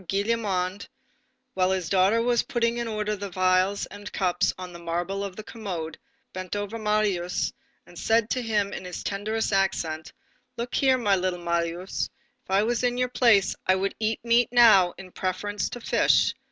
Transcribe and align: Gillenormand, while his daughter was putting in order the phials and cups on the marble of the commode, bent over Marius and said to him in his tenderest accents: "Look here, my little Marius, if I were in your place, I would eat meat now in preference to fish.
Gillenormand, 0.07 0.87
while 1.53 1.69
his 1.69 1.87
daughter 1.87 2.23
was 2.23 2.41
putting 2.41 2.79
in 2.79 2.87
order 2.87 3.15
the 3.15 3.31
phials 3.31 3.85
and 3.85 4.11
cups 4.11 4.51
on 4.57 4.73
the 4.73 4.79
marble 4.79 5.23
of 5.23 5.35
the 5.35 5.43
commode, 5.43 5.95
bent 6.33 6.55
over 6.55 6.79
Marius 6.79 7.53
and 7.85 7.99
said 7.99 8.27
to 8.31 8.41
him 8.41 8.73
in 8.73 8.83
his 8.83 9.03
tenderest 9.03 9.53
accents: 9.53 10.11
"Look 10.57 10.73
here, 10.73 10.97
my 10.97 11.15
little 11.15 11.37
Marius, 11.43 12.09
if 12.43 12.49
I 12.49 12.63
were 12.63 12.73
in 12.81 12.97
your 12.97 13.09
place, 13.09 13.55
I 13.67 13.75
would 13.75 13.93
eat 13.99 14.19
meat 14.25 14.49
now 14.51 14.95
in 14.97 15.11
preference 15.11 15.69
to 15.69 15.79
fish. 15.79 16.33